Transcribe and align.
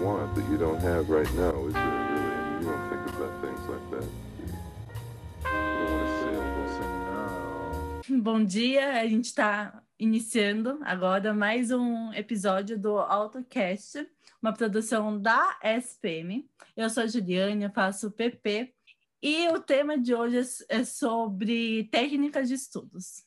want 0.00 0.34
that 0.34 0.48
you 0.48 0.56
don't 0.56 0.80
have 0.80 1.10
right 1.10 1.30
now, 1.34 1.66
is 1.66 1.74
there 1.74 1.84
really? 1.84 2.34
I 2.34 2.50
mean, 2.50 2.62
you 2.62 2.68
don't 2.68 2.88
think 2.88 3.06
about 3.16 3.40
things 3.42 3.68
like 3.68 3.90
that. 3.90 4.08
You 5.44 5.50
don't 5.78 5.92
want 5.92 6.06
to 6.06 6.12
say 8.08 8.16
Bom 8.22 8.44
dia, 8.44 9.00
a 9.00 9.06
gente 9.06 9.26
está 9.26 9.82
iniciando 9.98 10.78
agora 10.82 11.34
mais 11.34 11.70
um 11.70 12.12
episódio 12.12 12.78
do 12.78 12.98
AutoCast, 12.98 14.06
uma 14.40 14.52
produção 14.52 15.20
da 15.20 15.58
SPM. 15.62 16.48
Eu 16.76 16.88
sou 16.88 17.02
a 17.02 17.06
Juliane, 17.06 17.64
eu 17.64 17.70
faço 17.70 18.10
PP 18.10 18.72
e 19.22 19.48
o 19.48 19.60
tema 19.60 19.98
de 19.98 20.14
hoje 20.14 20.40
é 20.68 20.84
sobre 20.84 21.88
técnicas 21.90 22.48
de 22.48 22.54
estudos. 22.54 23.24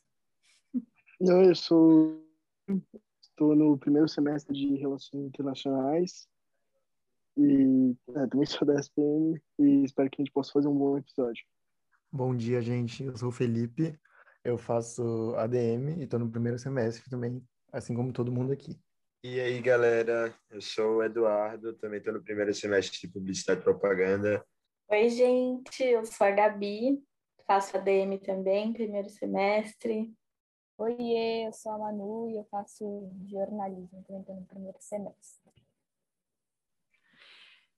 Eu 1.20 1.54
sou 1.54 2.24
estou 3.20 3.54
no 3.54 3.76
primeiro 3.76 4.08
semestre 4.08 4.54
de 4.54 4.76
Relações 4.76 5.26
Internacionais 5.26 6.26
e 7.36 7.96
é, 8.14 8.26
também 8.26 8.46
sou 8.46 8.66
da 8.66 8.74
SPM 8.74 9.40
e 9.58 9.84
espero 9.84 10.10
que 10.10 10.20
a 10.20 10.24
gente 10.24 10.32
possa 10.32 10.52
fazer 10.52 10.68
um 10.68 10.76
bom 10.76 10.98
episódio. 10.98 11.44
Bom 12.10 12.36
dia, 12.36 12.60
gente. 12.60 13.04
Eu 13.04 13.16
sou 13.16 13.30
o 13.30 13.32
Felipe, 13.32 13.98
eu 14.44 14.58
faço 14.58 15.34
ADM 15.36 15.98
e 15.98 16.04
estou 16.04 16.18
no 16.18 16.30
primeiro 16.30 16.58
semestre 16.58 17.08
também, 17.08 17.42
assim 17.72 17.94
como 17.94 18.12
todo 18.12 18.32
mundo 18.32 18.52
aqui. 18.52 18.78
E 19.24 19.40
aí, 19.40 19.60
galera, 19.62 20.34
eu 20.50 20.60
sou 20.60 20.96
o 20.96 21.02
Eduardo, 21.02 21.74
também 21.74 21.98
estou 21.98 22.12
no 22.12 22.22
primeiro 22.22 22.52
semestre 22.52 23.00
de 23.00 23.08
Publicidade 23.08 23.60
e 23.60 23.64
Propaganda. 23.64 24.44
Oi, 24.90 25.08
gente, 25.08 25.82
eu 25.84 26.04
sou 26.04 26.26
a 26.26 26.30
Gabi, 26.32 27.02
faço 27.46 27.76
ADM 27.76 28.18
também, 28.18 28.72
primeiro 28.72 29.08
semestre. 29.08 30.12
Oiê, 30.76 31.46
eu 31.46 31.52
sou 31.52 31.72
a 31.72 31.78
Manu 31.78 32.28
e 32.28 32.36
eu 32.36 32.44
faço 32.50 33.08
jornalismo, 33.26 34.02
também 34.06 34.20
estou 34.20 34.36
no 34.36 34.44
primeiro 34.44 34.78
semestre. 34.80 35.41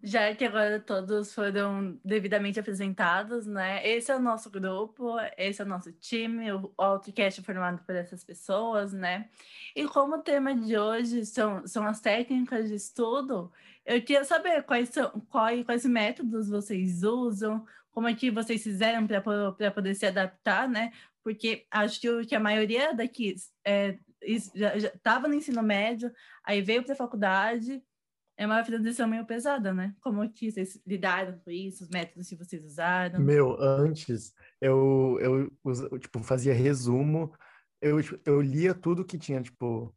Já 0.06 0.34
que 0.34 0.44
agora 0.44 0.78
todos 0.78 1.32
foram 1.32 1.98
devidamente 2.04 2.60
apresentados, 2.60 3.46
né? 3.46 3.80
Esse 3.88 4.12
é 4.12 4.16
o 4.16 4.20
nosso 4.20 4.50
grupo, 4.50 5.16
esse 5.34 5.62
é 5.62 5.64
o 5.64 5.68
nosso 5.68 5.90
time, 5.92 6.52
o 6.52 6.70
Outcast 6.76 7.40
é 7.40 7.42
formado 7.42 7.82
por 7.86 7.94
essas 7.94 8.22
pessoas, 8.22 8.92
né? 8.92 9.30
E 9.74 9.88
como 9.88 10.16
o 10.16 10.22
tema 10.22 10.54
de 10.54 10.76
hoje 10.76 11.24
são, 11.24 11.66
são 11.66 11.86
as 11.86 12.02
técnicas 12.02 12.68
de 12.68 12.74
estudo, 12.74 13.50
eu 13.86 13.98
queria 14.02 14.24
saber 14.24 14.62
quais 14.64 14.90
são 14.90 15.10
quais, 15.30 15.64
quais 15.64 15.86
métodos 15.86 16.50
vocês 16.50 17.02
usam, 17.02 17.64
como 17.90 18.06
é 18.06 18.14
que 18.14 18.30
vocês 18.30 18.62
fizeram 18.62 19.06
para 19.06 19.22
poder 19.70 19.94
se 19.94 20.04
adaptar, 20.04 20.68
né? 20.68 20.92
Porque 21.22 21.66
acho 21.70 21.98
que 22.28 22.34
a 22.34 22.40
maioria 22.40 22.92
daqui 22.92 23.36
é, 23.64 23.96
já 24.54 24.76
estava 24.76 25.28
no 25.28 25.34
ensino 25.34 25.62
médio, 25.62 26.12
aí 26.44 26.60
veio 26.60 26.82
para 26.82 26.92
a 26.92 26.96
faculdade 26.96 27.82
é 28.36 28.46
uma 28.46 28.62
transição 28.62 29.06
meio 29.06 29.24
pesada, 29.24 29.72
né? 29.72 29.94
Como 30.00 30.28
que 30.32 30.50
vocês 30.50 30.80
lidaram 30.86 31.38
com 31.38 31.50
isso, 31.50 31.84
os 31.84 31.90
métodos 31.90 32.28
que 32.28 32.36
vocês 32.36 32.64
usaram? 32.64 33.20
Meu, 33.20 33.56
antes 33.60 34.34
eu, 34.60 35.18
eu, 35.20 35.52
eu 35.64 35.98
tipo, 35.98 36.22
fazia 36.22 36.52
resumo, 36.52 37.32
eu, 37.80 38.02
tipo, 38.02 38.18
eu 38.24 38.40
lia 38.40 38.74
tudo 38.74 39.04
que 39.04 39.18
tinha, 39.18 39.40
tipo, 39.40 39.94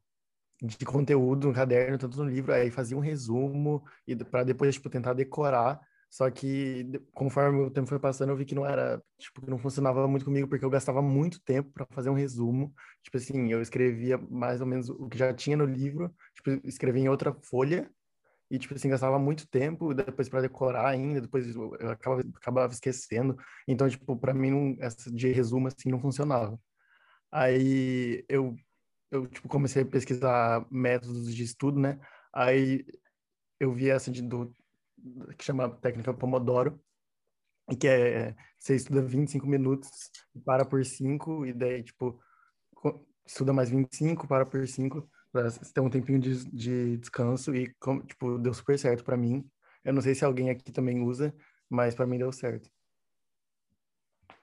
de 0.62 0.86
conteúdo 0.86 1.48
no 1.48 1.54
caderno, 1.54 1.98
tanto 1.98 2.24
no 2.24 2.30
livro, 2.30 2.54
aí 2.54 2.70
fazia 2.70 2.98
um 2.98 3.02
resumo 3.02 3.84
e 4.06 4.16
para 4.16 4.44
depois, 4.44 4.76
tipo, 4.76 4.90
tentar 4.90 5.14
decorar. 5.14 5.80
Só 6.10 6.30
que 6.32 6.90
conforme 7.14 7.60
o 7.60 7.70
tempo 7.70 7.88
foi 7.88 8.00
passando, 8.00 8.30
eu 8.30 8.38
vi 8.38 8.46
que 8.46 8.56
não 8.56 8.66
era, 8.66 9.02
tipo, 9.20 9.50
não 9.50 9.58
funcionava 9.58 10.08
muito 10.08 10.24
comigo, 10.24 10.48
porque 10.48 10.64
eu 10.64 10.70
gastava 10.70 11.02
muito 11.02 11.42
tempo 11.44 11.70
para 11.72 11.86
fazer 11.92 12.10
um 12.10 12.14
resumo. 12.14 12.74
Tipo 13.04 13.18
assim, 13.18 13.52
eu 13.52 13.62
escrevia 13.62 14.18
mais 14.18 14.62
ou 14.62 14.68
menos 14.68 14.90
o 14.90 15.10
que 15.10 15.18
já 15.18 15.34
tinha 15.34 15.58
no 15.58 15.66
livro, 15.66 16.14
tipo, 16.34 16.66
escrevia 16.66 17.04
em 17.04 17.10
outra 17.10 17.34
folha 17.34 17.92
e, 18.50 18.58
tipo 18.58 18.74
assim, 18.74 18.90
gastava 18.90 19.20
muito 19.20 19.48
tempo 19.48 19.94
depois 19.94 20.30
para 20.30 20.42
decorar 20.42 20.88
ainda, 20.88 21.22
depois 21.22 21.56
eu 21.56 21.90
acabava, 21.92 22.22
acabava 22.36 22.74
esquecendo. 22.74 23.38
Então, 23.68 23.90
tipo, 23.90 24.18
para 24.18 24.34
mim, 24.34 24.52
não, 24.52 24.78
essa 24.80 25.12
de 25.12 25.32
resumo, 25.32 25.68
assim, 25.68 25.90
não 25.90 26.00
funcionava. 26.00 26.60
Aí 27.32 28.26
eu, 28.30 28.56
eu, 29.12 29.28
tipo, 29.28 29.48
comecei 29.50 29.84
a 29.84 29.86
pesquisar 29.86 30.66
métodos 30.72 31.36
de 31.36 31.44
estudo, 31.44 31.80
né? 31.80 32.00
Aí 32.34 32.86
eu 33.60 33.74
vi 33.74 33.90
essa 33.90 34.12
de, 34.12 34.22
do, 34.22 34.54
que 35.38 35.44
chama 35.44 35.70
técnica 35.70 36.14
Pomodoro, 36.14 36.82
que 37.80 37.88
é, 37.88 38.36
você 38.58 38.76
estuda 38.76 39.02
25 39.02 39.46
minutos, 39.46 39.90
para 40.46 40.66
por 40.66 40.86
5, 40.86 41.46
e 41.46 41.54
daí, 41.54 41.84
tipo, 41.84 42.20
estuda 43.26 43.54
mais 43.54 43.70
25, 43.70 44.28
para 44.28 44.46
por 44.46 44.66
5, 44.68 45.10
para 45.38 45.52
ter 45.52 45.82
um 45.82 45.90
tempinho 45.90 46.20
de, 46.20 46.46
de 46.50 46.98
descanso 46.98 47.54
e, 47.56 47.68
tipo, 48.08 48.40
deu 48.40 48.54
super 48.54 48.78
certo 48.80 49.04
para 49.04 49.16
mim. 49.16 49.48
Eu 49.86 49.94
não 49.94 50.02
sei 50.02 50.16
se 50.16 50.26
alguém 50.26 50.50
aqui 50.50 50.72
também 50.72 51.04
usa, 51.04 51.34
mas 51.70 51.94
para 51.94 52.08
mim 52.08 52.18
deu 52.18 52.32
certo. 52.32 52.68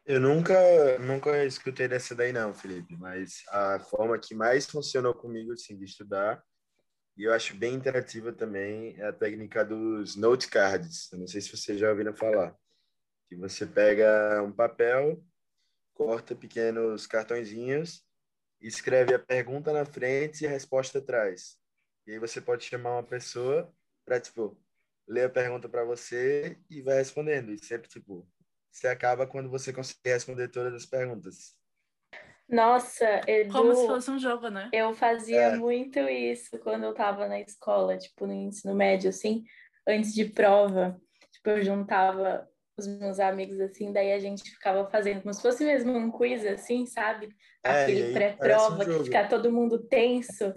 Eu 0.06 0.20
nunca, 0.20 0.54
nunca 1.00 1.44
escutei 1.44 1.88
dessa 1.88 2.14
daí 2.14 2.32
não, 2.32 2.54
Felipe, 2.54 2.96
mas 2.96 3.42
a 3.48 3.80
forma 3.80 4.18
que 4.18 4.34
mais 4.34 4.66
funcionou 4.66 5.14
comigo, 5.14 5.52
assim, 5.52 5.76
de 5.76 5.84
estudar, 5.84 6.42
e 7.16 7.24
eu 7.24 7.32
acho 7.32 7.56
bem 7.56 7.74
interativa 7.74 8.32
também, 8.32 8.94
é 8.98 9.06
a 9.06 9.12
técnica 9.12 9.64
dos 9.64 10.14
note 10.14 10.48
cards. 10.48 11.10
Eu 11.12 11.18
não 11.18 11.26
sei 11.26 11.40
se 11.40 11.56
vocês 11.56 11.78
já 11.78 11.90
ouviram 11.90 12.14
falar. 12.14 12.54
Que 13.28 13.36
você 13.36 13.66
pega 13.66 14.42
um 14.42 14.52
papel, 14.52 15.24
corta 15.94 16.34
pequenos 16.36 17.06
cartõezinhos 17.06 18.04
escreve 18.68 19.14
a 19.14 19.18
pergunta 19.18 19.72
na 19.72 19.84
frente 19.84 20.42
e 20.42 20.46
a 20.46 20.50
resposta 20.50 20.98
atrás. 20.98 21.58
E 22.06 22.12
aí 22.12 22.18
você 22.18 22.40
pode 22.40 22.64
chamar 22.64 22.92
uma 22.92 23.02
pessoa 23.02 23.72
para, 24.04 24.20
tipo, 24.20 24.58
ler 25.08 25.26
a 25.26 25.30
pergunta 25.30 25.68
para 25.68 25.84
você 25.84 26.58
e 26.70 26.82
vai 26.82 26.96
respondendo. 26.96 27.52
E 27.52 27.58
sempre, 27.58 27.88
tipo, 27.88 28.26
você 28.70 28.88
acaba 28.88 29.26
quando 29.26 29.50
você 29.50 29.72
consegue 29.72 30.00
responder 30.04 30.48
todas 30.48 30.74
as 30.74 30.86
perguntas. 30.86 31.56
Nossa, 32.48 33.22
Edu, 33.26 33.52
como 33.52 33.74
se 33.74 33.86
fosse 33.86 34.10
um 34.10 34.18
jogo, 34.18 34.48
né? 34.48 34.68
Eu 34.72 34.94
fazia 34.94 35.42
é. 35.42 35.56
muito 35.56 35.98
isso 36.00 36.58
quando 36.58 36.84
eu 36.84 36.90
estava 36.90 37.26
na 37.26 37.40
escola, 37.40 37.96
tipo, 37.96 38.26
no 38.26 38.34
ensino 38.34 38.74
médio, 38.74 39.08
assim, 39.08 39.44
antes 39.88 40.14
de 40.14 40.26
prova. 40.26 41.00
Tipo, 41.32 41.50
eu 41.50 41.62
juntava 41.62 42.48
os 42.76 42.86
meus 42.86 43.20
amigos, 43.20 43.60
assim, 43.60 43.92
daí 43.92 44.12
a 44.12 44.18
gente 44.18 44.50
ficava 44.50 44.88
fazendo 44.90 45.22
como 45.22 45.32
se 45.32 45.42
fosse 45.42 45.64
mesmo 45.64 45.92
um 45.92 46.10
quiz, 46.10 46.44
assim, 46.44 46.86
sabe? 46.86 47.28
É, 47.62 47.82
Aquele 47.82 48.12
pré-prova, 48.12 48.82
um 48.82 48.98
que 48.98 49.04
fica 49.04 49.28
todo 49.28 49.52
mundo 49.52 49.78
tenso. 49.86 50.52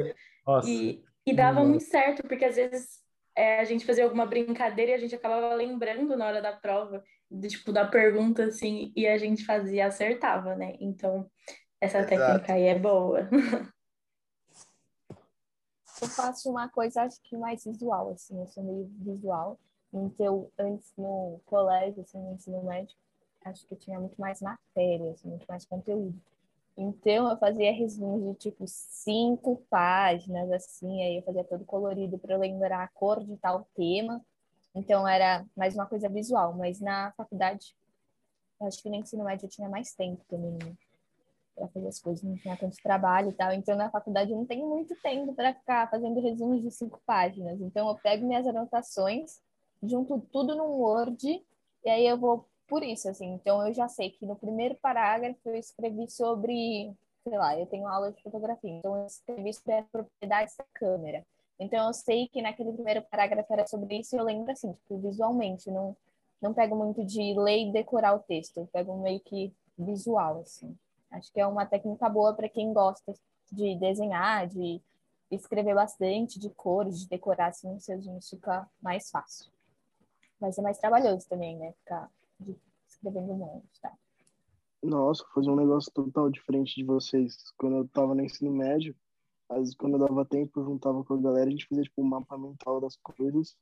Nossa. 0.46 0.68
E, 0.68 1.04
e 1.26 1.34
dava 1.34 1.64
muito 1.64 1.84
certo, 1.84 2.24
porque 2.28 2.46
às 2.46 2.56
vezes 2.56 3.04
é, 3.36 3.60
a 3.60 3.64
gente 3.64 3.86
fazia 3.86 4.04
alguma 4.04 4.26
brincadeira 4.26 4.92
e 4.92 4.96
a 4.96 4.98
gente 4.98 5.14
acabava 5.14 5.54
lembrando 5.54 6.18
na 6.18 6.26
hora 6.26 6.42
da 6.42 6.54
prova, 6.54 7.04
de, 7.30 7.50
tipo, 7.50 7.72
da 7.72 7.86
pergunta, 7.86 8.46
assim, 8.46 8.92
e 8.96 9.06
a 9.06 9.18
gente 9.18 9.46
fazia, 9.46 9.86
acertava, 9.86 10.56
né? 10.56 10.76
Então, 10.80 11.30
essa 11.80 12.00
Exato. 12.00 12.16
técnica 12.16 12.54
aí 12.54 12.64
é 12.64 12.80
boa. 12.80 13.30
Eu 16.02 16.08
faço 16.08 16.50
uma 16.50 16.70
coisa, 16.70 17.02
acho 17.02 17.20
que 17.24 17.36
mais 17.38 17.64
visual, 17.64 18.12
assim, 18.12 18.40
eu 18.40 18.48
sou 18.48 18.64
meio 18.64 18.88
visual. 19.00 19.60
Então, 19.94 20.50
antes 20.58 20.94
no 20.98 21.40
colégio, 21.46 22.02
assim, 22.02 22.20
no 22.20 22.34
ensino 22.34 22.64
médio, 22.64 22.96
acho 23.46 23.66
que 23.66 23.76
tinha 23.76 24.00
muito 24.00 24.20
mais 24.20 24.42
matéria, 24.42 25.12
assim, 25.12 25.30
muito 25.30 25.46
mais 25.48 25.66
conteúdo. 25.66 26.20
Então, 26.78 27.30
eu 27.30 27.38
fazia 27.38 27.72
resumos 27.74 28.24
de 28.24 28.36
tipo 28.36 28.64
cinco 28.68 29.64
páginas, 29.70 30.52
assim, 30.52 31.02
aí 31.04 31.18
eu 31.18 31.24
fazia 31.24 31.44
todo 31.44 31.66
colorido 31.66 32.20
para 32.20 32.38
lembrar 32.38 32.84
a 32.84 32.88
cor 32.88 33.24
de 33.24 33.36
tal 33.38 33.68
tema. 33.76 34.24
Então, 34.76 35.08
era 35.08 35.44
mais 35.56 35.74
uma 35.74 35.88
coisa 35.88 36.08
visual, 36.08 36.54
mas 36.54 36.80
na 36.80 37.12
faculdade, 37.14 37.76
acho 38.62 38.84
que 38.84 38.90
no 38.90 38.96
ensino 38.96 39.24
médio 39.24 39.46
eu 39.46 39.50
tinha 39.50 39.68
mais 39.68 39.94
tempo 39.96 40.24
também 40.28 40.52
né, 40.52 40.76
para 41.56 41.68
fazer 41.70 41.88
as 41.88 42.00
coisas, 42.00 42.24
não 42.24 42.36
tinha 42.36 42.56
tanto 42.56 42.78
trabalho 42.84 43.30
e 43.30 43.34
tal. 43.34 43.52
Então, 43.54 43.76
na 43.76 43.90
faculdade 43.90 44.32
eu 44.32 44.38
não 44.38 44.46
tenho 44.46 44.68
muito 44.68 44.96
tempo 45.02 45.34
para 45.34 45.56
ficar 45.56 45.90
fazendo 45.90 46.22
resumos 46.22 46.62
de 46.62 46.70
cinco 46.70 47.02
páginas. 47.08 47.60
Então, 47.60 47.88
eu 47.90 47.96
pego 47.96 48.28
minhas 48.28 48.46
anotações 48.46 49.42
junto 49.84 50.20
tudo 50.32 50.56
num 50.56 50.70
Word 50.82 51.44
e 51.84 51.90
aí 51.90 52.06
eu 52.06 52.18
vou 52.18 52.46
por 52.68 52.84
isso, 52.84 53.10
assim. 53.10 53.34
Então, 53.34 53.66
eu 53.66 53.74
já 53.74 53.88
sei 53.88 54.12
que 54.12 54.26
no 54.26 54.36
primeiro 54.36 54.76
parágrafo 54.76 55.40
eu 55.46 55.56
escrevi 55.56 56.10
sobre, 56.10 56.94
sei 57.24 57.38
lá, 57.38 57.58
eu 57.58 57.66
tenho 57.66 57.88
aula 57.88 58.12
de 58.12 58.22
fotografia, 58.22 58.70
então 58.70 58.98
eu 58.98 59.06
escrevi 59.06 59.54
sobre 59.54 59.74
as 59.74 59.88
propriedades 59.88 60.56
da 60.58 60.66
câmera. 60.74 61.26
Então, 61.60 61.88
eu 61.88 61.94
sei 61.94 62.28
que 62.28 62.42
naquele 62.42 62.74
primeiro 62.74 63.02
parágrafo 63.04 63.52
era 63.54 63.66
sobre 63.66 64.00
isso 64.00 64.16
e 64.16 64.20
eu 64.20 64.24
lembro, 64.26 64.52
assim, 64.52 64.74
tipo, 64.74 64.98
visualmente. 64.98 65.72
Não, 65.72 65.96
não 66.42 66.54
pego 66.54 66.76
muito 66.76 67.04
de 67.06 67.34
ler 67.40 67.70
e 67.70 67.72
decorar 67.72 68.14
o 68.16 68.20
texto, 68.20 68.58
eu 68.58 68.68
pego 68.68 68.98
meio 68.98 69.20
que 69.22 69.54
visual, 69.78 70.42
assim. 70.42 70.76
Acho 71.10 71.32
que 71.32 71.40
é 71.40 71.48
uma 71.48 71.66
técnica 71.66 72.10
boa 72.10 72.34
para 72.34 72.50
quem 72.50 72.74
gosta 72.74 73.14
de 73.52 73.76
desenhar, 73.78 74.46
de 74.48 74.82
escrever 75.32 75.74
bastante, 75.74 76.38
de 76.38 76.50
cores, 76.50 77.00
de 77.00 77.08
decorar, 77.08 77.48
assim, 77.48 77.74
os 77.74 77.86
seus 77.86 78.30
fica 78.30 78.70
mais 78.82 79.10
fácil. 79.10 79.57
Vai 80.40 80.52
ser 80.52 80.62
mais 80.62 80.78
trabalhoso 80.78 81.28
também, 81.28 81.58
né? 81.58 81.74
Ficar 81.74 82.12
escrevendo 82.88 83.32
um 83.32 83.38
monte, 83.38 83.82
tá? 83.82 83.94
Nossa, 84.84 85.26
fazer 85.34 85.50
um 85.50 85.56
negócio 85.56 85.92
total 85.92 86.30
diferente 86.30 86.76
de 86.76 86.84
vocês. 86.84 87.52
Quando 87.58 87.78
eu 87.78 87.88
tava 87.88 88.14
no 88.14 88.24
ensino 88.24 88.52
médio, 88.52 88.96
às 89.50 89.60
vezes 89.60 89.76
quando 89.76 89.94
eu 89.94 90.08
dava 90.08 90.26
tempo, 90.26 90.60
eu 90.60 90.66
juntava 90.66 91.04
com 91.04 91.16
a 91.16 91.22
galera, 91.22 91.48
a 91.48 91.52
gente 91.52 91.68
fazia 91.68 91.84
tipo 91.84 92.02
um 92.02 92.06
mapa 92.06 92.38
mental 92.38 92.80
das 92.80 92.96
coisas 92.98 93.58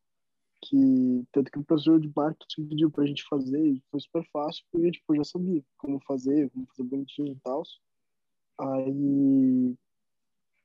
que 0.62 1.24
tanto 1.32 1.52
que 1.52 1.60
o 1.60 1.64
professor 1.64 2.00
de 2.00 2.12
marketing 2.16 2.68
pediu 2.68 2.90
pra 2.90 3.06
gente 3.06 3.24
fazer, 3.28 3.82
foi 3.92 4.00
super 4.00 4.26
fácil, 4.32 4.64
porque 4.72 4.92
tipo, 4.92 5.14
eu 5.14 5.18
já 5.18 5.24
sabia 5.24 5.64
como 5.78 6.00
fazer, 6.02 6.50
como 6.50 6.66
fazer 6.68 6.84
bonitinho 6.84 7.34
e 7.34 7.40
tal. 7.44 7.64
Aí 8.60 9.76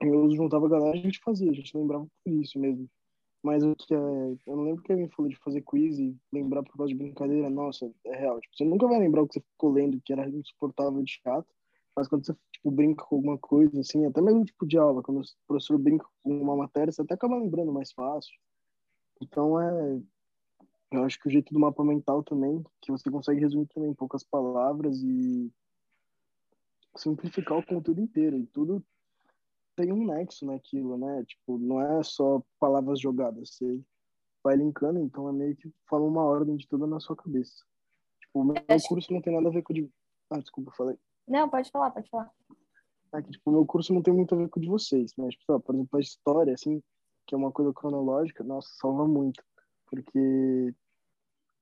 eu 0.00 0.30
juntava 0.34 0.66
a 0.66 0.70
galera 0.70 0.96
e 0.96 1.00
a 1.00 1.02
gente 1.02 1.20
fazia, 1.20 1.50
a 1.50 1.54
gente 1.54 1.76
lembrava 1.76 2.06
por 2.24 2.32
isso 2.32 2.58
mesmo. 2.58 2.88
Mas 3.42 3.62
o 3.64 3.74
que 3.74 3.94
é. 3.94 3.96
Eu 4.46 4.56
não 4.56 4.64
lembro 4.64 4.82
que 4.82 4.92
alguém 4.92 5.08
falou 5.08 5.30
de 5.30 5.36
fazer 5.38 5.62
quiz 5.62 5.98
e 5.98 6.16
lembrar 6.32 6.62
por 6.62 6.76
causa 6.76 6.92
de 6.92 6.98
brincadeira. 6.98 7.48
Nossa, 7.48 7.90
é 8.04 8.16
real. 8.16 8.40
Tipo, 8.40 8.56
você 8.56 8.64
nunca 8.64 8.86
vai 8.86 8.98
lembrar 8.98 9.22
o 9.22 9.26
que 9.26 9.34
você 9.34 9.40
ficou 9.40 9.72
lendo, 9.72 10.00
que 10.04 10.12
era 10.12 10.28
insuportável 10.28 11.02
de 11.02 11.12
chato. 11.22 11.48
Mas 11.96 12.06
quando 12.06 12.26
você 12.26 12.34
tipo, 12.52 12.70
brinca 12.70 13.04
com 13.04 13.16
alguma 13.16 13.38
coisa, 13.38 13.80
assim, 13.80 14.04
até 14.06 14.20
mesmo 14.20 14.44
tipo 14.44 14.66
de 14.66 14.76
aula, 14.78 15.02
quando 15.02 15.20
o 15.20 15.24
professor 15.46 15.78
brinca 15.78 16.06
com 16.22 16.40
uma 16.40 16.56
matéria, 16.56 16.92
você 16.92 17.02
até 17.02 17.14
acaba 17.14 17.36
lembrando 17.36 17.72
mais 17.72 17.92
fácil. 17.92 18.32
Então 19.20 19.60
é. 19.60 20.00
Eu 20.92 21.04
acho 21.04 21.20
que 21.20 21.28
o 21.28 21.30
jeito 21.30 21.54
do 21.54 21.60
mapa 21.60 21.84
mental 21.84 22.22
também, 22.22 22.64
que 22.82 22.90
você 22.90 23.08
consegue 23.10 23.40
resumir 23.40 23.66
também 23.66 23.90
em 23.90 23.94
poucas 23.94 24.24
palavras 24.24 25.00
e 25.02 25.50
simplificar 26.96 27.58
o 27.58 27.64
conteúdo 27.64 28.00
inteiro. 28.00 28.36
E 28.36 28.46
tudo 28.46 28.84
tem 29.80 29.92
um 29.92 30.04
nexo 30.04 30.44
naquilo, 30.44 30.98
né? 30.98 31.24
Tipo, 31.24 31.58
não 31.58 31.80
é 31.80 32.02
só 32.02 32.42
palavras 32.58 33.00
jogadas, 33.00 33.54
você 33.54 33.80
vai 34.44 34.56
linkando, 34.56 34.98
então 35.00 35.28
é 35.28 35.32
meio 35.32 35.56
que 35.56 35.72
fala 35.88 36.04
uma 36.04 36.22
ordem 36.22 36.56
de 36.56 36.68
tudo 36.68 36.86
na 36.86 37.00
sua 37.00 37.16
cabeça. 37.16 37.64
Tipo, 38.20 38.40
o 38.40 38.44
meu 38.44 38.62
acho... 38.68 38.88
curso 38.88 39.12
não 39.12 39.22
tem 39.22 39.34
nada 39.34 39.48
a 39.48 39.52
ver 39.52 39.62
com 39.62 39.72
o 39.72 39.76
de... 39.76 39.90
Ah, 40.30 40.38
desculpa, 40.38 40.70
falei. 40.76 40.98
Não, 41.26 41.48
pode 41.48 41.70
falar, 41.70 41.90
pode 41.90 42.08
falar. 42.10 42.30
É 43.12 43.22
que, 43.22 43.30
tipo, 43.30 43.50
o 43.50 43.52
meu 43.52 43.66
curso 43.66 43.92
não 43.94 44.02
tem 44.02 44.14
muito 44.14 44.34
a 44.34 44.38
ver 44.38 44.48
com 44.48 44.60
o 44.60 44.62
de 44.62 44.68
vocês, 44.68 45.12
mas, 45.16 45.34
tipo, 45.34 45.58
por 45.60 45.74
exemplo, 45.74 45.98
a 45.98 46.00
história, 46.00 46.54
assim, 46.54 46.82
que 47.26 47.34
é 47.34 47.38
uma 47.38 47.50
coisa 47.50 47.72
cronológica, 47.72 48.44
nossa, 48.44 48.68
salva 48.74 49.08
muito, 49.08 49.42
porque 49.86 50.74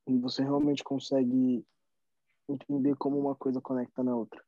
você 0.06 0.42
realmente 0.42 0.82
consegue 0.82 1.64
entender 2.48 2.96
como 2.96 3.18
uma 3.18 3.34
coisa 3.34 3.60
conecta 3.60 4.02
na 4.02 4.16
outra. 4.16 4.42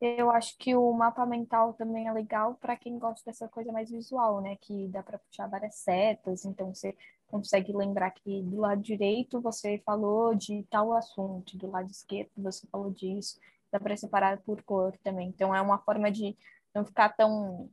Eu 0.00 0.30
acho 0.30 0.56
que 0.58 0.76
o 0.76 0.92
mapa 0.92 1.26
mental 1.26 1.74
também 1.74 2.06
é 2.06 2.12
legal 2.12 2.54
para 2.54 2.76
quem 2.76 2.98
gosta 2.98 3.28
dessa 3.28 3.48
coisa 3.48 3.72
mais 3.72 3.90
visual, 3.90 4.40
né? 4.40 4.56
Que 4.56 4.86
dá 4.88 5.02
para 5.02 5.18
puxar 5.18 5.48
várias 5.48 5.74
setas, 5.76 6.44
então 6.44 6.72
você 6.72 6.96
consegue 7.26 7.72
lembrar 7.72 8.12
que 8.12 8.42
do 8.42 8.60
lado 8.60 8.80
direito 8.80 9.40
você 9.40 9.78
falou 9.84 10.34
de 10.36 10.62
tal 10.70 10.92
assunto, 10.92 11.56
do 11.58 11.68
lado 11.68 11.90
esquerdo 11.90 12.30
você 12.36 12.66
falou 12.68 12.92
disso, 12.92 13.40
dá 13.72 13.80
para 13.80 13.96
separar 13.96 14.38
por 14.42 14.62
cor 14.62 14.96
também. 14.98 15.28
Então 15.30 15.54
é 15.54 15.60
uma 15.60 15.78
forma 15.80 16.12
de 16.12 16.36
não 16.72 16.84
ficar 16.84 17.10
tão 17.16 17.68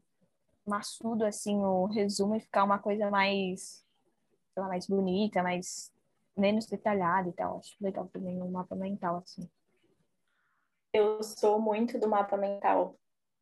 maçudo 0.65 1.25
assim 1.25 1.57
o 1.63 1.85
resumo 1.85 2.35
e 2.35 2.39
ficar 2.41 2.63
uma 2.63 2.79
coisa 2.79 3.09
mais, 3.11 3.85
sei 4.53 4.63
lá, 4.63 4.67
mais 4.67 4.87
bonita, 4.87 5.43
mais 5.43 5.93
menos 6.35 6.65
detalhada 6.65 7.29
e 7.29 7.33
tal. 7.33 7.59
Acho 7.59 7.75
legal 7.79 8.07
também 8.07 8.41
o 8.41 8.49
mapa 8.49 8.75
mental 8.75 9.17
assim 9.17 9.47
eu 10.95 11.21
sou 11.21 11.59
muito 11.59 11.99
do 11.99 12.07
mapa 12.07 12.37
mental. 12.37 12.97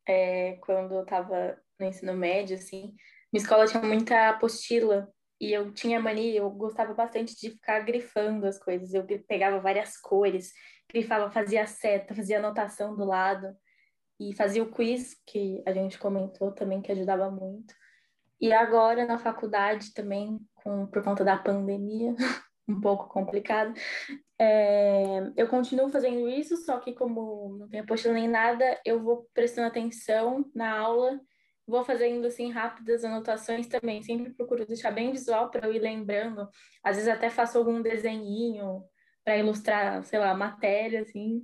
É, 0.06 0.56
quando 0.56 0.94
eu 0.94 1.02
estava 1.02 1.56
no 1.78 1.86
ensino 1.86 2.12
médio, 2.12 2.56
assim, 2.56 2.94
minha 3.32 3.42
escola 3.42 3.66
tinha 3.66 3.82
muita 3.82 4.30
apostila 4.30 5.08
e 5.40 5.52
eu 5.52 5.72
tinha 5.72 6.00
mania, 6.00 6.40
eu 6.40 6.50
gostava 6.50 6.92
bastante 6.94 7.34
de 7.36 7.50
ficar 7.50 7.80
grifando 7.80 8.46
as 8.46 8.58
coisas. 8.58 8.92
Eu 8.92 9.06
pegava 9.28 9.60
várias 9.60 9.96
cores, 9.96 10.52
grifava, 10.90 11.30
fazia 11.30 11.66
seta, 11.66 12.14
fazia 12.14 12.38
anotação 12.38 12.96
do 12.96 13.04
lado 13.04 13.56
e 14.18 14.34
fazia 14.34 14.62
o 14.62 14.70
quiz, 14.70 15.14
que 15.26 15.62
a 15.66 15.72
gente 15.72 15.98
comentou 15.98 16.52
também, 16.52 16.82
que 16.82 16.90
ajudava 16.92 17.30
muito. 17.30 17.74
E 18.40 18.52
agora 18.52 19.06
na 19.06 19.18
faculdade 19.18 19.94
também, 19.94 20.40
com, 20.56 20.86
por 20.86 21.02
conta 21.04 21.24
da 21.24 21.36
pandemia, 21.36 22.14
um 22.68 22.80
pouco 22.80 23.08
complicado. 23.08 23.72
É, 24.38 25.20
eu 25.36 25.48
continuo 25.48 25.88
fazendo 25.90 26.28
isso, 26.28 26.56
só 26.56 26.78
que 26.78 26.92
como 26.92 27.56
não 27.58 27.68
tem 27.68 27.80
apostila 27.80 28.14
nem 28.14 28.28
nada, 28.28 28.80
eu 28.84 29.00
vou 29.02 29.28
prestando 29.32 29.68
atenção 29.68 30.50
na 30.54 30.76
aula, 30.76 31.20
vou 31.66 31.84
fazendo 31.84 32.26
assim 32.26 32.50
rápidas 32.50 33.04
anotações 33.04 33.66
também. 33.66 34.02
Sempre 34.02 34.34
procuro 34.34 34.66
deixar 34.66 34.90
bem 34.90 35.12
visual 35.12 35.50
para 35.50 35.66
eu 35.66 35.74
ir 35.74 35.80
lembrando. 35.80 36.48
Às 36.82 36.96
vezes 36.96 37.10
até 37.10 37.30
faço 37.30 37.58
algum 37.58 37.80
desenhinho 37.80 38.82
para 39.24 39.38
ilustrar, 39.38 40.02
sei 40.04 40.18
lá, 40.18 40.34
matéria 40.34 41.02
assim. 41.02 41.42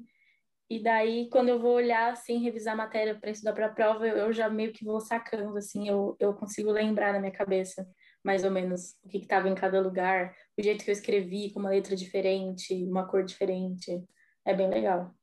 E 0.69 0.81
daí, 0.81 1.29
quando 1.31 1.49
eu 1.49 1.59
vou 1.59 1.75
olhar, 1.75 2.13
assim, 2.13 2.39
revisar 2.39 2.75
a 2.75 2.77
matéria 2.77 3.19
para 3.19 3.31
estudar 3.31 3.53
para 3.53 3.67
a 3.67 3.73
prova, 3.73 4.07
eu, 4.07 4.17
eu 4.17 4.33
já 4.33 4.49
meio 4.49 4.73
que 4.73 4.85
vou 4.85 5.01
sacando, 5.01 5.57
assim, 5.57 5.89
eu, 5.89 6.17
eu 6.21 6.33
consigo 6.33 6.71
lembrar 6.71 7.13
na 7.13 7.19
minha 7.19 7.33
cabeça 7.33 7.85
mais 8.23 8.45
ou 8.45 8.51
menos 8.51 8.95
o 9.03 9.09
que 9.09 9.19
estava 9.19 9.49
em 9.49 9.55
cada 9.55 9.81
lugar, 9.81 10.33
o 10.61 10.65
jeito 10.65 10.85
que 10.85 10.91
eu 10.91 10.95
escrevi, 10.95 11.51
com 11.53 11.61
uma 11.61 11.71
letra 11.71 11.97
diferente, 11.97 12.75
uma 12.85 13.07
cor 13.07 13.25
diferente. 13.25 14.05
É 14.45 14.55
bem 14.55 14.69
legal. 14.69 15.15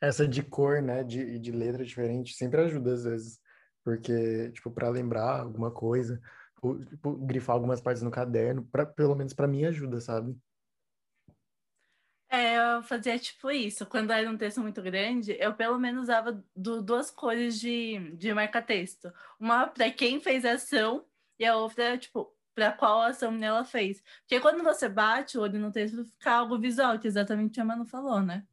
Essa 0.00 0.28
de 0.28 0.42
cor, 0.42 0.82
né, 0.82 1.02
de, 1.02 1.38
de 1.38 1.50
letra 1.50 1.84
diferente, 1.84 2.34
sempre 2.34 2.60
ajuda 2.60 2.92
às 2.92 3.04
vezes, 3.04 3.40
porque, 3.82 4.50
tipo, 4.52 4.70
para 4.70 4.88
lembrar 4.88 5.40
alguma 5.40 5.70
coisa, 5.70 6.20
ou, 6.60 6.78
tipo, 6.78 7.12
grifar 7.16 7.54
algumas 7.54 7.80
partes 7.80 8.02
no 8.02 8.10
caderno, 8.10 8.66
pra, 8.70 8.86
pelo 8.86 9.14
menos 9.14 9.32
para 9.32 9.48
mim 9.48 9.64
ajuda, 9.64 10.00
sabe? 10.00 10.36
É, 12.28 12.56
eu 12.56 12.82
fazia 12.82 13.16
tipo 13.16 13.48
isso. 13.50 13.86
Quando 13.86 14.10
era 14.10 14.28
um 14.28 14.36
texto 14.36 14.60
muito 14.60 14.82
grande, 14.82 15.36
eu 15.38 15.54
pelo 15.54 15.78
menos 15.78 16.02
usava 16.02 16.42
do, 16.56 16.82
duas 16.82 17.08
cores 17.10 17.60
de, 17.60 18.12
de 18.16 18.34
marca-texto. 18.34 19.12
Uma 19.38 19.68
para 19.68 19.88
quem 19.92 20.20
fez 20.20 20.44
a 20.44 20.54
ação 20.54 21.06
e 21.38 21.44
a 21.44 21.56
outra, 21.56 21.96
tipo, 21.96 22.33
para 22.54 22.72
qual 22.72 23.02
ação 23.02 23.34
ela 23.42 23.64
fez. 23.64 24.02
Porque 24.20 24.40
quando 24.40 24.62
você 24.62 24.88
bate 24.88 25.36
o 25.36 25.42
olho 25.42 25.58
no 25.58 25.72
texto, 25.72 26.04
fica 26.04 26.32
algo 26.32 26.58
visual, 26.58 26.98
que 26.98 27.08
exatamente 27.08 27.60
a 27.60 27.64
Manu 27.64 27.84
falou, 27.84 28.20
né? 28.20 28.46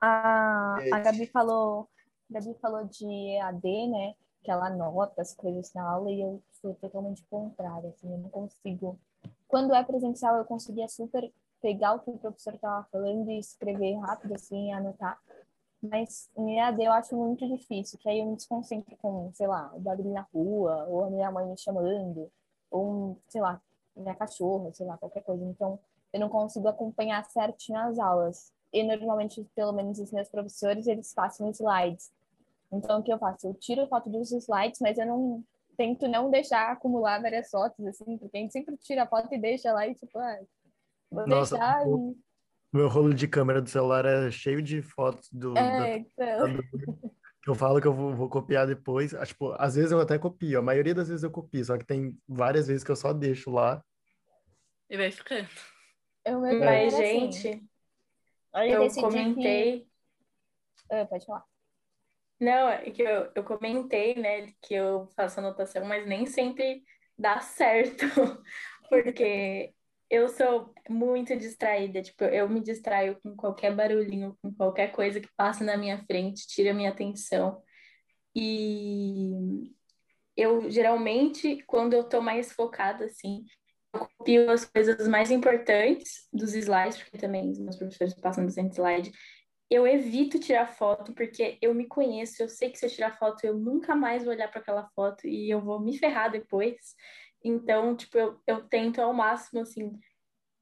A, 0.00 0.76
a 0.92 1.00
Gabi 1.00 1.26
falou, 1.26 1.88
a 2.30 2.34
Gabi 2.34 2.54
falou 2.60 2.84
de 2.84 3.04
EAD, 3.04 3.88
né? 3.88 4.14
Que 4.42 4.50
ela 4.50 4.66
anota 4.68 5.22
as 5.22 5.34
coisas 5.34 5.72
na 5.74 5.82
aula 5.82 6.10
e 6.10 6.20
eu 6.20 6.42
sou 6.52 6.74
totalmente 6.74 7.24
contrária, 7.24 7.90
assim, 7.90 8.12
eu 8.12 8.18
não 8.18 8.28
consigo. 8.28 8.98
Quando 9.48 9.74
é 9.74 9.82
presencial, 9.82 10.36
eu 10.36 10.44
conseguia 10.44 10.88
super 10.88 11.32
pegar 11.60 11.94
o 11.94 12.00
que 12.00 12.10
o 12.10 12.18
professor 12.18 12.54
estava 12.54 12.86
falando 12.92 13.28
e 13.30 13.38
escrever 13.38 13.96
rápido, 13.96 14.34
assim, 14.34 14.72
anotar. 14.72 15.18
Mas 15.82 16.28
em 16.36 16.58
EAD 16.58 16.82
eu 16.82 16.92
acho 16.92 17.16
muito 17.16 17.46
difícil, 17.46 17.98
que 17.98 18.08
aí 18.08 18.18
eu 18.18 18.26
me 18.26 18.36
desconcentro 18.36 18.96
com, 18.96 19.30
sei 19.32 19.46
lá, 19.46 19.72
o 19.74 19.78
barulho 19.78 20.12
na 20.12 20.26
rua, 20.34 20.86
ou 20.88 21.04
a 21.04 21.10
minha 21.10 21.30
mãe 21.30 21.46
me 21.46 21.56
chamando, 21.56 22.30
ou, 22.70 23.16
sei 23.28 23.40
lá, 23.40 23.60
minha 23.96 24.14
cachorra, 24.14 24.72
sei 24.72 24.86
lá, 24.86 24.96
qualquer 24.98 25.22
coisa. 25.22 25.44
Então, 25.44 25.78
eu 26.12 26.20
não 26.20 26.28
consigo 26.28 26.66
acompanhar 26.68 27.24
certinho 27.26 27.78
as 27.78 27.98
aulas. 27.98 28.52
E 28.72 28.82
normalmente, 28.82 29.46
pelo 29.54 29.72
menos 29.72 29.98
os 29.98 30.10
meus 30.10 30.28
professores, 30.28 30.86
eles 30.86 31.14
passam 31.14 31.48
slides. 31.50 32.10
Então, 32.72 33.00
o 33.00 33.02
que 33.02 33.12
eu 33.12 33.18
faço? 33.18 33.46
Eu 33.46 33.54
tiro 33.54 33.86
foto 33.86 34.10
dos 34.10 34.32
slides, 34.32 34.80
mas 34.80 34.98
eu 34.98 35.06
não 35.06 35.44
tento 35.76 36.08
não 36.08 36.28
deixar 36.28 36.72
acumular 36.72 37.22
várias 37.22 37.50
fotos, 37.50 37.86
assim, 37.86 38.18
porque 38.18 38.36
a 38.36 38.40
gente 38.40 38.52
sempre 38.52 38.76
tira 38.76 39.04
a 39.04 39.06
foto 39.06 39.32
e 39.32 39.38
deixa 39.38 39.72
lá 39.72 39.86
e, 39.86 39.94
tipo, 39.94 40.18
ah, 40.18 40.40
vou 41.10 41.26
Nossa, 41.26 41.56
deixar 41.56 41.86
e 41.86 42.16
meu 42.72 42.88
rolo 42.88 43.14
de 43.14 43.26
câmera 43.26 43.62
do 43.62 43.68
celular 43.68 44.04
é 44.04 44.30
cheio 44.30 44.62
de 44.62 44.82
fotos 44.82 45.28
do. 45.32 45.56
É, 45.56 46.04
da... 46.16 46.48
então. 46.48 46.64
Eu 47.46 47.54
falo 47.54 47.80
que 47.80 47.86
eu 47.86 47.94
vou, 47.94 48.14
vou, 48.14 48.28
copiar 48.28 48.66
depois. 48.66 49.14
Ah, 49.14 49.24
tipo, 49.24 49.54
às 49.58 49.74
vezes 49.74 49.90
eu 49.90 49.98
até 49.98 50.18
copio, 50.18 50.58
a 50.58 50.62
maioria 50.62 50.94
das 50.94 51.08
vezes 51.08 51.22
eu 51.22 51.30
copio, 51.30 51.64
só 51.64 51.78
que 51.78 51.84
tem 51.84 52.14
várias 52.28 52.68
vezes 52.68 52.84
que 52.84 52.90
eu 52.90 52.96
só 52.96 53.10
deixo 53.10 53.50
lá. 53.50 53.82
E 54.90 54.96
vai 54.98 55.10
ficando. 55.10 55.48
Eu 56.26 56.40
me 56.40 56.58
Mas, 56.58 56.94
gente, 56.94 57.48
assim. 58.52 58.70
eu 58.70 58.90
comentei. 59.00 59.80
Que... 59.80 59.88
Ah, 60.90 61.06
pode 61.06 61.24
falar. 61.24 61.44
Não, 62.38 62.68
é 62.68 62.90
que 62.90 63.02
eu, 63.02 63.32
eu 63.34 63.42
comentei, 63.42 64.14
né, 64.14 64.52
que 64.60 64.74
eu 64.74 65.08
faço 65.16 65.40
anotação, 65.40 65.84
mas 65.84 66.06
nem 66.06 66.26
sempre 66.26 66.84
dá 67.18 67.40
certo, 67.40 68.04
porque 68.88 69.74
eu 70.10 70.28
sou 70.28 70.72
muito 70.88 71.36
distraída, 71.36 72.02
tipo, 72.02 72.24
eu 72.24 72.48
me 72.48 72.60
distraio 72.60 73.18
com 73.22 73.36
qualquer 73.36 73.74
barulhinho, 73.74 74.36
com 74.42 74.52
qualquer 74.54 74.92
coisa 74.92 75.20
que 75.20 75.28
passa 75.36 75.64
na 75.64 75.76
minha 75.76 75.98
frente, 76.06 76.46
tira 76.46 76.72
minha 76.72 76.90
atenção. 76.90 77.62
E 78.34 79.72
eu 80.36 80.70
geralmente, 80.70 81.62
quando 81.66 81.94
eu 81.94 82.04
tô 82.04 82.20
mais 82.20 82.52
focada, 82.52 83.06
assim, 83.06 83.44
eu 83.92 84.00
copio 84.00 84.50
as 84.50 84.64
coisas 84.64 85.08
mais 85.08 85.30
importantes 85.30 86.28
dos 86.32 86.54
slides, 86.54 87.02
porque 87.02 87.18
também 87.18 87.50
os 87.50 87.58
meus 87.58 87.76
professores 87.76 88.14
passam 88.14 88.44
bastante 88.44 88.74
slide. 88.74 89.12
Eu 89.70 89.86
evito 89.86 90.38
tirar 90.38 90.66
foto 90.66 91.12
porque 91.12 91.58
eu 91.60 91.74
me 91.74 91.86
conheço, 91.86 92.42
eu 92.42 92.48
sei 92.48 92.70
que 92.70 92.78
se 92.78 92.86
eu 92.86 92.90
tirar 92.90 93.18
foto 93.18 93.44
eu 93.44 93.54
nunca 93.54 93.94
mais 93.94 94.24
vou 94.24 94.32
olhar 94.32 94.48
para 94.50 94.60
aquela 94.60 94.88
foto 94.94 95.26
e 95.26 95.50
eu 95.50 95.60
vou 95.60 95.80
me 95.80 95.98
ferrar 95.98 96.30
depois. 96.30 96.76
Então, 97.44 97.96
tipo, 97.96 98.18
eu, 98.18 98.40
eu 98.46 98.68
tento 98.68 99.00
ao 99.00 99.12
máximo, 99.12 99.60
assim, 99.60 99.98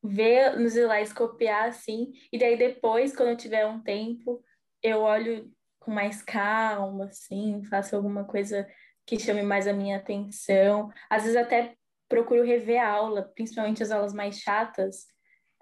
ver 0.03 0.59
nos 0.59 0.77
slides, 0.77 1.13
copiar, 1.13 1.69
assim, 1.69 2.13
e 2.33 2.39
daí 2.39 2.57
depois, 2.57 3.15
quando 3.15 3.31
eu 3.31 3.37
tiver 3.37 3.67
um 3.67 3.83
tempo, 3.83 4.43
eu 4.83 5.01
olho 5.01 5.51
com 5.81 5.91
mais 5.91 6.23
calma, 6.23 7.07
assim, 7.07 7.63
faço 7.65 7.97
alguma 7.97 8.25
coisa 8.25 8.69
que 9.07 9.19
chame 9.19 9.43
mais 9.43 9.67
a 9.67 9.73
minha 9.73 9.97
atenção. 9.97 10.91
Às 11.09 11.23
vezes 11.23 11.37
até 11.37 11.75
procuro 12.09 12.43
rever 12.43 12.83
a 12.83 12.89
aula, 12.89 13.23
principalmente 13.35 13.83
as 13.83 13.91
aulas 13.91 14.13
mais 14.13 14.39
chatas. 14.39 15.07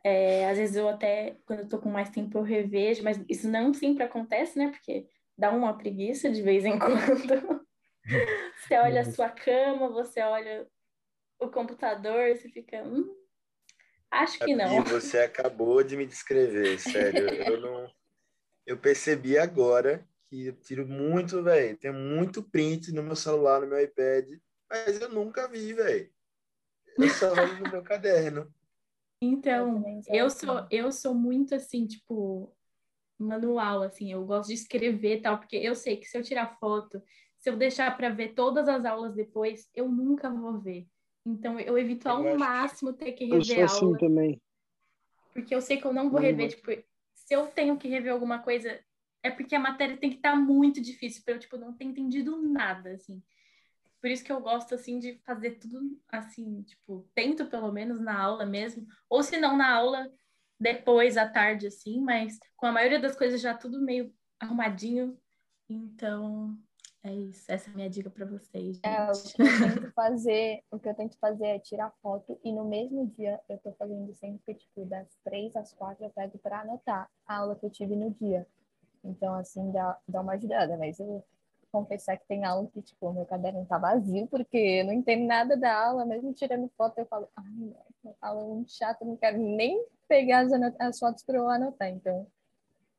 É, 0.02 0.48
às 0.48 0.58
vezes 0.58 0.76
eu 0.76 0.88
até, 0.88 1.36
quando 1.46 1.60
eu 1.60 1.68
tô 1.68 1.78
com 1.78 1.90
mais 1.90 2.10
tempo, 2.10 2.38
eu 2.38 2.42
revejo, 2.42 3.02
mas 3.02 3.22
isso 3.28 3.48
não 3.48 3.72
sempre 3.72 4.02
acontece, 4.02 4.58
né? 4.58 4.70
Porque 4.70 5.06
dá 5.36 5.50
uma 5.50 5.76
preguiça 5.76 6.30
de 6.30 6.42
vez 6.42 6.64
em 6.64 6.76
quando. 6.80 7.66
você 8.56 8.76
olha 8.76 9.00
a 9.02 9.04
sua 9.04 9.28
cama, 9.28 9.88
você 9.90 10.20
olha 10.20 10.66
o 11.38 11.48
computador, 11.48 12.36
você 12.36 12.48
fica. 12.48 12.82
Hum, 12.82 13.14
acho 14.10 14.38
que 14.38 14.54
não. 14.54 14.78
E 14.78 14.84
você 14.84 15.18
acabou 15.18 15.82
de 15.82 15.96
me 15.96 16.06
descrever, 16.06 16.78
sério. 16.78 17.26
Eu 17.46 17.60
não. 17.60 17.90
Eu 18.66 18.78
percebi 18.78 19.36
agora 19.36 20.08
que 20.30 20.46
eu 20.46 20.52
tiro 20.54 20.86
muito, 20.86 21.42
velho. 21.42 21.76
Tem 21.76 21.92
muito 21.92 22.42
print 22.42 22.92
no 22.92 23.02
meu 23.02 23.14
celular, 23.14 23.60
no 23.60 23.66
meu 23.66 23.78
iPad, 23.78 24.26
mas 24.70 24.98
eu 24.98 25.10
nunca 25.10 25.46
vi, 25.46 25.74
velho. 25.74 26.10
Eu 26.96 27.08
só 27.10 27.30
olho 27.30 27.58
no 27.58 27.70
meu 27.70 27.82
caderno. 27.82 28.50
Então, 29.20 29.84
eu 30.08 30.30
sou, 30.30 30.66
eu 30.70 30.90
sou 30.90 31.14
muito 31.14 31.54
assim, 31.54 31.86
tipo, 31.86 32.54
manual, 33.18 33.82
assim, 33.82 34.12
eu 34.12 34.24
gosto 34.24 34.48
de 34.48 34.54
escrever 34.54 35.20
tal, 35.22 35.38
porque 35.38 35.56
eu 35.56 35.74
sei 35.74 35.96
que 35.96 36.06
se 36.06 36.16
eu 36.16 36.22
tirar 36.22 36.58
foto, 36.58 37.02
se 37.38 37.48
eu 37.48 37.56
deixar 37.56 37.96
para 37.96 38.10
ver 38.10 38.34
todas 38.34 38.68
as 38.68 38.84
aulas 38.84 39.14
depois, 39.14 39.68
eu 39.74 39.88
nunca 39.88 40.30
vou 40.30 40.60
ver. 40.60 40.86
Então, 41.24 41.58
eu 41.58 41.78
evito 41.78 42.08
ao 42.08 42.24
eu 42.24 42.38
máximo 42.38 42.92
ter 42.92 43.12
que 43.12 43.24
rever 43.24 43.58
eu 43.60 43.68
sou 43.68 43.88
assim 43.88 43.98
também. 43.98 44.40
Porque 45.32 45.54
eu 45.54 45.60
sei 45.60 45.78
que 45.78 45.86
eu 45.86 45.92
não 45.92 46.10
vou 46.10 46.20
rever, 46.20 46.48
tipo, 46.48 46.70
se 47.14 47.34
eu 47.34 47.46
tenho 47.46 47.76
que 47.76 47.88
rever 47.88 48.12
alguma 48.12 48.40
coisa, 48.40 48.78
é 49.22 49.30
porque 49.30 49.54
a 49.54 49.60
matéria 49.60 49.96
tem 49.96 50.10
que 50.10 50.16
estar 50.16 50.32
tá 50.32 50.36
muito 50.36 50.80
difícil 50.80 51.22
para 51.24 51.34
eu, 51.34 51.38
tipo, 51.38 51.56
não 51.56 51.72
ter 51.72 51.84
entendido 51.84 52.40
nada, 52.40 52.92
assim. 52.92 53.22
Por 54.00 54.10
isso 54.10 54.22
que 54.22 54.30
eu 54.30 54.40
gosto, 54.40 54.74
assim, 54.74 54.98
de 54.98 55.18
fazer 55.24 55.52
tudo, 55.52 55.98
assim, 56.08 56.62
tipo, 56.62 57.08
tento 57.14 57.46
pelo 57.46 57.72
menos 57.72 57.98
na 57.98 58.20
aula 58.20 58.44
mesmo, 58.44 58.86
ou 59.08 59.22
se 59.22 59.38
não 59.38 59.56
na 59.56 59.72
aula, 59.72 60.12
depois, 60.60 61.16
à 61.16 61.26
tarde, 61.26 61.66
assim, 61.66 62.00
mas 62.00 62.38
com 62.56 62.66
a 62.66 62.72
maioria 62.72 63.00
das 63.00 63.16
coisas 63.16 63.40
já 63.40 63.54
tudo 63.54 63.80
meio 63.80 64.14
arrumadinho. 64.38 65.18
Então, 65.68 66.56
é 67.04 67.12
isso. 67.12 67.44
Essa 67.52 67.68
é 67.68 67.72
a 67.72 67.76
minha 67.76 67.90
dica 67.90 68.08
para 68.08 68.24
vocês. 68.24 68.80
É, 68.82 69.10
o 69.10 69.12
que 69.12 69.42
eu 69.42 69.46
tento 69.84 69.92
fazer, 69.92 70.62
o 70.70 70.78
que 70.78 70.88
eu 70.88 70.94
tento 70.94 71.18
fazer 71.18 71.46
é 71.46 71.58
tirar 71.58 71.92
foto 72.02 72.40
e 72.42 72.50
no 72.50 72.64
mesmo 72.64 73.06
dia 73.06 73.38
eu 73.48 73.58
tô 73.58 73.72
fazendo 73.72 74.12
sempre, 74.14 74.54
tipo, 74.54 74.86
das 74.86 75.06
três 75.22 75.54
às 75.54 75.74
quatro 75.74 76.04
eu 76.04 76.10
pego 76.10 76.38
para 76.38 76.60
anotar 76.60 77.10
a 77.26 77.36
aula 77.36 77.56
que 77.56 77.66
eu 77.66 77.70
tive 77.70 77.94
no 77.94 78.10
dia. 78.10 78.46
Então, 79.04 79.34
assim, 79.34 79.70
dá, 79.70 79.98
dá 80.08 80.22
uma 80.22 80.32
ajudada, 80.32 80.78
mas 80.78 80.98
eu 80.98 81.22
confessar 81.70 82.16
que 82.16 82.26
tem 82.26 82.44
aula 82.44 82.68
que, 82.72 82.80
tipo, 82.80 83.12
meu 83.12 83.26
caderno 83.26 83.66
tá 83.66 83.76
vazio, 83.76 84.26
porque 84.28 84.56
eu 84.56 84.86
não 84.86 84.92
entendo 84.92 85.26
nada 85.26 85.56
da 85.56 85.86
aula, 85.86 86.06
mesmo 86.06 86.32
tirando 86.32 86.70
foto, 86.76 86.98
eu 86.98 87.06
falo, 87.06 87.28
ai, 87.36 87.44
não, 88.02 88.16
aula 88.22 88.42
é 88.42 88.46
muito 88.46 88.72
chata, 88.72 89.04
não 89.04 89.16
quero 89.16 89.36
nem 89.38 89.84
pegar 90.08 90.46
as, 90.46 90.52
as 90.78 90.98
fotos 90.98 91.22
para 91.22 91.36
eu 91.36 91.48
anotar. 91.48 91.88
Então, 91.88 92.26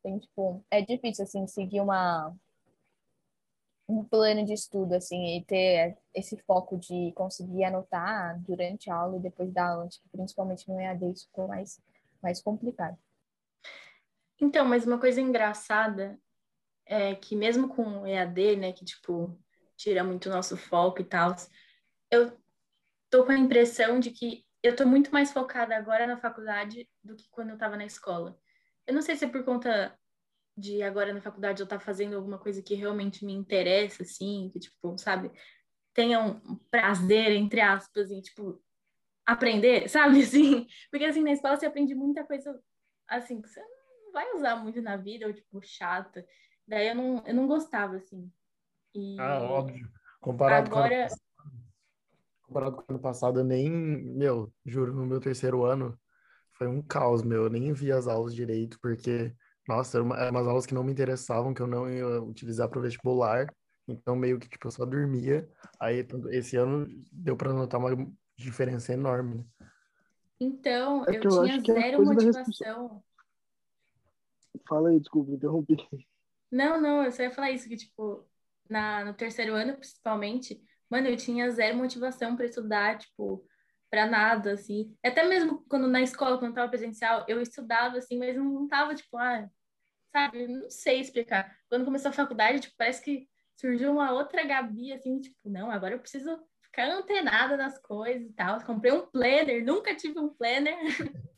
tem, 0.03 0.19
tipo, 0.19 0.63
é 0.69 0.81
difícil, 0.81 1.23
assim, 1.23 1.47
seguir 1.47 1.81
uma 1.81 2.35
um 3.87 4.03
plano 4.03 4.43
de 4.43 4.53
estudo, 4.53 4.93
assim, 4.93 5.37
e 5.37 5.45
ter 5.45 5.97
esse 6.13 6.37
foco 6.43 6.77
de 6.77 7.11
conseguir 7.13 7.63
anotar 7.65 8.39
durante 8.41 8.89
a 8.89 8.95
aula 8.95 9.17
e 9.17 9.21
depois 9.21 9.51
da 9.53 9.69
aula, 9.69 9.85
acho 9.85 10.01
que 10.01 10.09
principalmente 10.09 10.67
no 10.67 10.79
EAD 10.79 11.11
isso 11.11 11.27
ficou 11.27 11.47
mais, 11.47 11.79
mais 12.21 12.41
complicado. 12.41 12.97
Então, 14.41 14.65
mas 14.65 14.85
uma 14.85 14.99
coisa 14.99 15.21
engraçada 15.21 16.19
é 16.85 17.15
que 17.15 17.35
mesmo 17.35 17.69
com 17.69 18.01
o 18.01 18.07
EAD, 18.07 18.57
né, 18.57 18.73
que, 18.73 18.83
tipo, 18.83 19.39
tira 19.77 20.03
muito 20.03 20.29
o 20.29 20.31
nosso 20.31 20.57
foco 20.57 21.01
e 21.01 21.05
tal, 21.05 21.35
eu 22.11 22.37
tô 23.09 23.25
com 23.25 23.31
a 23.31 23.37
impressão 23.37 23.99
de 23.99 24.11
que 24.11 24.45
eu 24.63 24.75
tô 24.75 24.85
muito 24.85 25.11
mais 25.11 25.31
focada 25.31 25.75
agora 25.75 26.07
na 26.07 26.17
faculdade 26.17 26.89
do 27.03 27.15
que 27.15 27.29
quando 27.29 27.51
eu 27.51 27.57
tava 27.57 27.77
na 27.77 27.85
escola. 27.85 28.37
Eu 28.87 28.93
não 28.93 29.01
sei 29.01 29.15
se 29.15 29.25
é 29.25 29.27
por 29.27 29.43
conta 29.43 29.97
de 30.57 30.81
agora 30.81 31.13
na 31.13 31.21
faculdade 31.21 31.61
eu 31.61 31.65
estar 31.65 31.79
tá 31.79 31.83
fazendo 31.83 32.15
alguma 32.15 32.37
coisa 32.37 32.61
que 32.61 32.75
realmente 32.75 33.25
me 33.25 33.33
interessa, 33.33 34.03
assim, 34.03 34.49
que, 34.51 34.59
tipo, 34.59 34.97
sabe, 34.97 35.31
tenha 35.93 36.19
um 36.19 36.55
prazer, 36.69 37.31
entre 37.31 37.61
aspas, 37.61 38.09
em, 38.11 38.21
tipo, 38.21 38.61
aprender, 39.25 39.87
sabe, 39.89 40.21
assim? 40.21 40.67
Porque, 40.89 41.05
assim, 41.05 41.23
na 41.23 41.33
escola 41.33 41.57
você 41.57 41.65
aprende 41.65 41.93
muita 41.93 42.23
coisa, 42.23 42.59
assim, 43.07 43.41
que 43.41 43.49
você 43.49 43.59
não 43.59 44.11
vai 44.13 44.33
usar 44.33 44.55
muito 44.55 44.81
na 44.81 44.95
vida, 44.97 45.27
ou, 45.27 45.33
tipo, 45.33 45.61
chata. 45.61 46.25
Daí 46.67 46.87
eu 46.89 46.95
não, 46.95 47.23
eu 47.25 47.35
não 47.35 47.47
gostava, 47.47 47.97
assim. 47.97 48.31
E 48.93 49.19
ah, 49.19 49.41
óbvio. 49.43 49.89
Comparado 50.21 50.71
agora... 50.71 51.07
com 51.09 51.15
comparado 52.47 52.75
com 52.77 52.81
o 52.81 52.85
ano 52.89 52.99
passado, 52.99 53.39
eu 53.39 53.43
nem, 53.43 53.69
meu, 53.69 54.53
juro, 54.65 54.93
no 54.93 55.05
meu 55.05 55.19
terceiro 55.19 55.63
ano 55.65 55.99
foi 56.53 56.67
um 56.67 56.81
caos, 56.81 57.21
meu. 57.23 57.43
Eu 57.43 57.49
nem 57.49 57.73
vi 57.73 57.91
as 57.91 58.07
aulas 58.07 58.33
direito, 58.33 58.79
porque, 58.81 59.33
nossa, 59.67 59.97
eram 59.97 60.05
uma, 60.05 60.29
umas 60.29 60.47
aulas 60.47 60.65
que 60.65 60.73
não 60.73 60.83
me 60.83 60.91
interessavam, 60.91 61.53
que 61.53 61.61
eu 61.61 61.67
não 61.67 61.89
ia 61.89 62.21
utilizar 62.21 62.69
para 62.69 62.79
o 62.79 62.81
vestibular. 62.81 63.47
Então, 63.87 64.15
meio 64.15 64.39
que, 64.39 64.49
tipo, 64.49 64.67
eu 64.67 64.71
só 64.71 64.85
dormia. 64.85 65.47
Aí, 65.79 66.05
esse 66.31 66.57
ano 66.57 66.87
deu 67.11 67.35
para 67.37 67.53
notar 67.53 67.79
uma 67.79 67.91
diferença 68.37 68.93
enorme, 68.93 69.35
né? 69.35 69.45
Então, 70.39 71.05
é 71.05 71.17
eu, 71.17 71.21
eu 71.21 71.29
tinha 71.29 71.57
é 71.57 71.61
zero 71.61 72.03
motivação. 72.03 73.03
Fala 74.67 74.89
aí, 74.89 74.99
desculpa, 74.99 75.31
interrompi. 75.31 75.77
Não, 76.51 76.79
não, 76.79 77.03
eu 77.03 77.11
só 77.11 77.23
ia 77.23 77.31
falar 77.31 77.51
isso, 77.51 77.67
que, 77.67 77.75
tipo, 77.75 78.25
na, 78.69 79.05
no 79.05 79.13
terceiro 79.13 79.53
ano, 79.53 79.75
principalmente, 79.75 80.61
Mano, 80.89 81.07
eu 81.07 81.17
tinha 81.17 81.49
zero 81.49 81.77
motivação 81.77 82.35
para 82.35 82.45
estudar, 82.45 82.97
tipo, 82.97 83.45
para 83.89 84.05
nada, 84.05 84.53
assim. 84.53 84.95
Até 85.03 85.23
mesmo 85.23 85.63
quando 85.69 85.87
na 85.87 86.01
escola, 86.01 86.37
quando 86.37 86.55
tava 86.55 86.69
presencial, 86.69 87.25
eu 87.27 87.41
estudava, 87.41 87.97
assim, 87.97 88.17
mas 88.17 88.35
não 88.35 88.67
tava, 88.67 88.95
tipo, 88.95 89.17
ah, 89.17 89.49
sabe? 90.11 90.47
Não 90.47 90.69
sei 90.69 90.99
explicar. 90.99 91.55
Quando 91.69 91.85
começou 91.85 92.09
a 92.09 92.13
faculdade, 92.13 92.59
tipo, 92.59 92.75
parece 92.77 93.03
que 93.03 93.27
surgiu 93.55 93.91
uma 93.91 94.11
outra 94.11 94.45
Gabi, 94.45 94.93
assim, 94.93 95.19
tipo, 95.19 95.49
não, 95.49 95.71
agora 95.71 95.95
eu 95.95 95.99
preciso 95.99 96.37
ficar 96.61 96.89
antenada 96.89 97.55
nas 97.55 97.77
coisas 97.79 98.29
e 98.29 98.33
tal. 98.33 98.61
Comprei 98.63 98.91
um 98.91 99.05
planner, 99.05 99.63
nunca 99.63 99.95
tive 99.95 100.19
um 100.19 100.29
planner. 100.29 100.77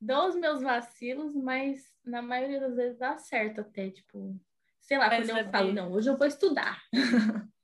Dou 0.00 0.28
os 0.28 0.36
meus 0.36 0.62
vacilos, 0.62 1.34
mas 1.34 1.82
na 2.04 2.22
maioria 2.22 2.60
das 2.60 2.76
vezes 2.76 2.98
dá 2.98 3.18
certo 3.18 3.60
até, 3.60 3.90
tipo, 3.90 4.40
sei 4.80 4.96
lá, 4.96 5.08
mas 5.08 5.26
quando 5.26 5.38
eu 5.38 5.50
falo, 5.50 5.72
não, 5.72 5.92
hoje 5.92 6.08
eu 6.08 6.16
vou 6.16 6.26
estudar. 6.26 6.80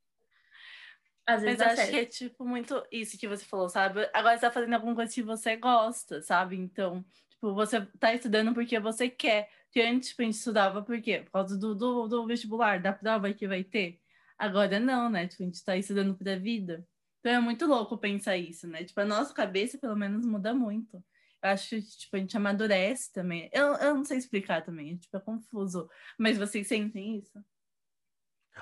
Às 1.27 1.43
vezes 1.43 1.59
Mas 1.59 1.79
acho 1.79 1.91
que 1.91 1.97
é 1.97 2.05
tipo 2.05 2.45
muito 2.45 2.83
isso 2.93 3.19
que 3.19 3.27
você 3.27 3.45
falou, 3.45 3.69
sabe? 3.69 4.09
Agora 4.13 4.37
você 4.37 4.43
tá 4.43 4.51
fazendo 4.51 4.75
alguma 4.75 4.95
coisa 4.95 5.13
que 5.13 5.23
você 5.23 5.57
gosta, 5.57 6.21
sabe? 6.21 6.57
Então, 6.57 7.05
tipo, 7.31 7.55
você 7.55 7.81
tá 7.99 8.13
estudando 8.13 8.53
porque 8.53 8.79
você 8.79 9.09
quer. 9.09 9.49
Que 9.71 9.81
antes, 9.81 10.11
tipo, 10.11 10.23
a 10.23 10.25
gente 10.27 10.35
estudava 10.35 10.83
por 10.83 11.01
quê? 11.01 11.23
Por 11.25 11.33
causa 11.33 11.59
do, 11.59 11.75
do, 11.75 12.07
do 12.07 12.27
vestibular, 12.27 12.81
da 12.81 12.93
prova 12.93 13.33
que 13.33 13.49
vai 13.49 13.65
ter. 13.65 13.99
Agora 14.39 14.79
não, 14.79 15.09
né? 15.09 15.27
Tipo, 15.27 15.43
a 15.43 15.47
gente 15.47 15.65
tá 15.65 15.77
estudando 15.77 16.15
pra 16.17 16.37
vida. 16.37 16.87
Então 17.21 17.33
é 17.33 17.41
muito 17.41 17.67
louco 17.67 17.97
pensar 17.97 18.37
isso, 18.37 18.69
né? 18.69 18.85
Tipo, 18.85 19.01
a 19.01 19.05
nossa 19.05 19.33
cabeça, 19.33 19.79
pelo 19.79 19.97
menos, 19.97 20.27
muda 20.27 20.55
muito. 20.55 21.03
Eu 21.43 21.51
acho 21.51 21.71
que, 21.71 21.83
tipo, 21.83 22.17
a 22.17 22.19
gente 22.19 22.37
amadurece 22.37 23.13
também. 23.13 23.49
Eu, 23.53 23.75
eu 23.77 23.95
não 23.95 24.05
sei 24.05 24.19
explicar 24.19 24.63
também, 24.63 24.97
tipo, 24.99 25.17
é 25.17 25.21
confuso. 25.21 25.89
Mas 26.19 26.37
vocês 26.39 26.67
sentem 26.67 27.19
isso? 27.19 27.43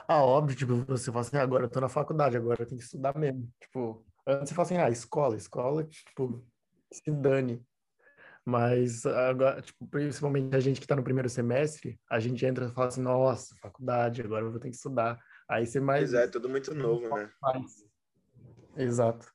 Ah, 0.09 0.25
óbvio, 0.25 0.57
tipo, 0.57 0.75
você 0.85 1.11
fala 1.11 1.21
assim, 1.21 1.37
ah, 1.37 1.43
agora 1.43 1.65
eu 1.65 1.71
tô 1.71 1.81
na 1.81 1.89
faculdade, 1.89 2.37
agora 2.37 2.63
eu 2.63 2.67
tenho 2.67 2.79
que 2.79 2.85
estudar 2.85 3.17
mesmo. 3.19 3.51
Tipo, 3.61 4.05
antes 4.27 4.49
você 4.49 4.55
fala 4.55 4.67
assim, 4.67 4.77
ah, 4.79 4.91
escola, 4.91 5.37
escola, 5.37 5.85
tipo, 5.85 6.45
se 6.93 7.11
dane. 7.11 7.65
Mas 8.45 9.07
agora, 9.07 9.63
tipo, 9.63 9.87
principalmente 9.87 10.57
a 10.57 10.61
gente 10.61 10.81
que 10.81 10.87
tá 10.87 10.97
no 10.97 11.05
primeiro 11.05 11.29
semestre, 11.29 12.01
a 12.11 12.19
gente 12.19 12.45
entra 12.45 12.67
e 12.67 12.73
fala 12.73 12.89
assim, 12.89 13.03
nossa, 13.03 13.55
faculdade, 13.61 14.23
agora 14.23 14.45
eu 14.45 14.51
vou 14.51 14.61
ter 14.61 14.71
que 14.71 14.77
estudar. 14.77 15.19
Aí 15.49 15.67
você 15.67 15.79
mais. 15.79 16.11
Pois 16.11 16.15
é, 16.15 16.27
tudo 16.27 16.49
muito 16.49 16.75
novo, 16.75 17.09
né? 17.15 17.31
Mais. 17.41 17.85
Exato. 18.77 19.33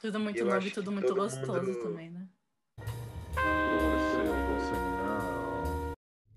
Tudo 0.00 0.18
muito 0.18 0.38
eu 0.38 0.46
novo 0.46 0.66
e 0.66 0.70
tudo 0.70 0.92
muito 0.92 1.14
gostoso 1.14 1.62
mundo... 1.62 1.82
também, 1.82 2.10
né? 2.10 2.28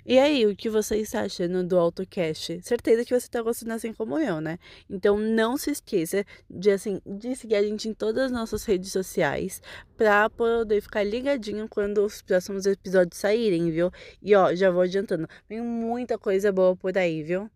E 0.05 0.17
aí, 0.17 0.45
o 0.47 0.55
que 0.55 0.69
você 0.69 0.97
está 0.97 1.21
achando 1.21 1.63
do 1.63 1.77
AutoCast? 1.77 2.61
Certeza 2.63 3.05
que 3.05 3.11
você 3.11 3.27
está 3.27 3.41
gostando 3.41 3.73
assim 3.73 3.93
como 3.93 4.17
eu, 4.17 4.41
né? 4.41 4.57
Então 4.89 5.17
não 5.17 5.57
se 5.57 5.69
esqueça 5.71 6.25
de, 6.49 6.71
assim, 6.71 6.99
de 7.05 7.35
seguir 7.35 7.55
a 7.55 7.63
gente 7.63 7.87
em 7.87 7.93
todas 7.93 8.25
as 8.25 8.31
nossas 8.31 8.65
redes 8.65 8.91
sociais 8.91 9.61
para 9.95 10.29
poder 10.29 10.81
ficar 10.81 11.03
ligadinho 11.03 11.67
quando 11.69 12.03
os 12.03 12.21
próximos 12.21 12.65
episódios 12.65 13.19
saírem, 13.19 13.69
viu? 13.69 13.91
E 14.21 14.33
ó, 14.35 14.53
já 14.55 14.71
vou 14.71 14.81
adiantando, 14.81 15.27
tem 15.47 15.61
muita 15.61 16.17
coisa 16.17 16.51
boa 16.51 16.75
por 16.75 16.97
aí, 16.97 17.21
viu? 17.23 17.51